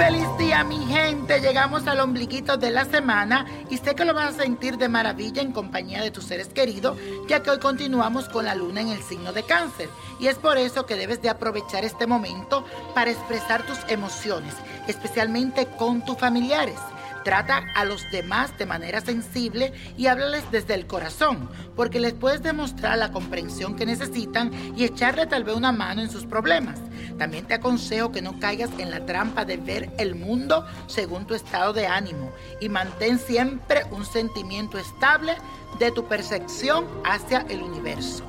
[0.00, 4.34] Feliz día mi gente, llegamos al ombliguito de la semana y sé que lo vas
[4.34, 6.96] a sentir de maravilla en compañía de tus seres queridos,
[7.28, 10.56] ya que hoy continuamos con la luna en el signo de cáncer y es por
[10.56, 14.54] eso que debes de aprovechar este momento para expresar tus emociones,
[14.88, 16.78] especialmente con tus familiares.
[17.24, 22.42] Trata a los demás de manera sensible y háblales desde el corazón, porque les puedes
[22.42, 26.78] demostrar la comprensión que necesitan y echarle tal vez una mano en sus problemas.
[27.18, 31.34] También te aconsejo que no caigas en la trampa de ver el mundo según tu
[31.34, 35.34] estado de ánimo y mantén siempre un sentimiento estable
[35.78, 38.24] de tu percepción hacia el universo.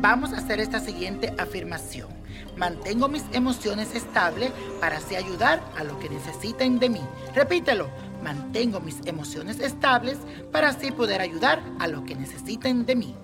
[0.00, 2.08] Vamos a hacer esta siguiente afirmación.
[2.56, 7.00] Mantengo mis emociones estables para así ayudar a lo que necesiten de mí.
[7.34, 7.88] Repítelo.
[8.22, 10.18] Mantengo mis emociones estables
[10.50, 13.14] para así poder ayudar a lo que necesiten de mí.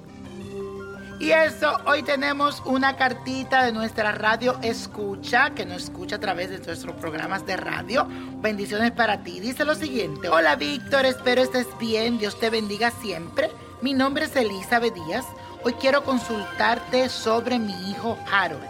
[1.21, 6.49] Y eso, hoy tenemos una cartita de nuestra radio escucha, que nos escucha a través
[6.51, 8.07] de nuestros programas de radio.
[8.41, 9.41] Bendiciones para ti.
[9.41, 10.29] Dice lo siguiente.
[10.29, 12.19] Hola Víctor, espero estés bien.
[12.19, 13.51] Dios te bendiga siempre.
[13.83, 15.25] Mi nombre es Elizabeth Díaz.
[15.65, 18.63] Hoy quiero consultarte sobre mi hijo Harold.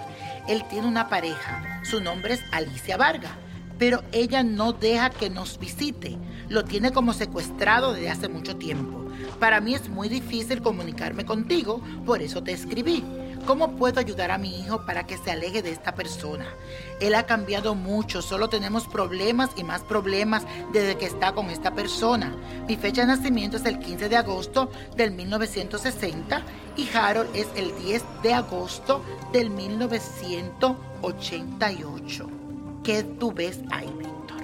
[0.49, 1.83] Él tiene una pareja.
[1.85, 3.33] Su nombre es Alicia Vargas.
[3.79, 6.19] Pero ella no deja que nos visite.
[6.49, 9.05] Lo tiene como secuestrado desde hace mucho tiempo.
[9.39, 13.05] Para mí es muy difícil comunicarme contigo, por eso te escribí.
[13.47, 16.45] ¿Cómo puedo ayudar a mi hijo para que se aleje de esta persona?
[17.01, 21.75] Él ha cambiado mucho, solo tenemos problemas y más problemas desde que está con esta
[21.75, 22.37] persona.
[22.67, 26.43] Mi fecha de nacimiento es el 15 de agosto del 1960
[26.77, 29.03] y Harold es el 10 de agosto
[29.33, 32.48] del 1988.
[32.89, 34.43] ¿Qué tú ves ahí, Víctor?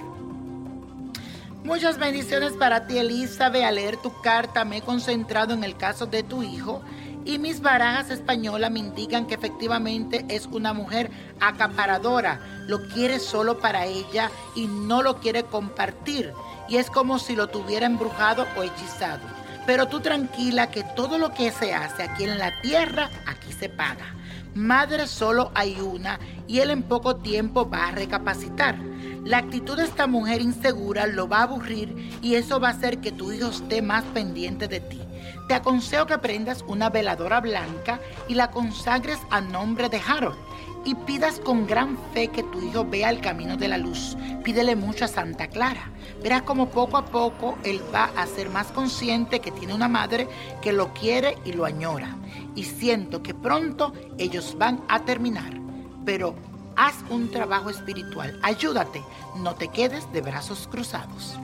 [1.63, 3.63] Muchas bendiciones para ti, Elizabeth.
[3.63, 6.83] Al leer tu carta me he concentrado en el caso de tu hijo
[7.25, 12.39] y mis barajas españolas me indican que efectivamente es una mujer acaparadora.
[12.67, 16.31] Lo quiere solo para ella y no lo quiere compartir.
[16.69, 19.25] Y es como si lo tuviera embrujado o hechizado.
[19.65, 23.69] Pero tú tranquila que todo lo que se hace aquí en la tierra, aquí se
[23.69, 24.13] paga.
[24.55, 26.17] Madre solo hay una
[26.47, 28.79] y él en poco tiempo va a recapacitar.
[29.25, 32.99] La actitud de esta mujer insegura lo va a aburrir y eso va a hacer
[32.99, 35.04] que tu hijo esté más pendiente de ti.
[35.47, 40.37] Te aconsejo que prendas una veladora blanca y la consagres a nombre de Harold
[40.85, 44.15] y pidas con gran fe que tu hijo vea el camino de la luz.
[44.43, 45.91] Pídele mucho a Santa Clara.
[46.21, 50.27] Verás como poco a poco él va a ser más consciente que tiene una madre
[50.61, 52.15] que lo quiere y lo añora.
[52.53, 55.59] Y siento que pronto ellos van a terminar.
[56.05, 56.35] Pero
[56.75, 58.39] haz un trabajo espiritual.
[58.43, 59.03] Ayúdate.
[59.37, 61.37] No te quedes de brazos cruzados.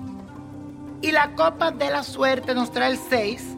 [1.02, 3.58] Y la copa de la suerte nos trae el 6,